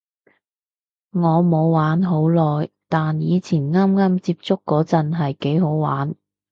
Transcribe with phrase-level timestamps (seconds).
[1.11, 6.15] 我冇玩好耐，但以前啱啱接觸嗰陣係幾好玩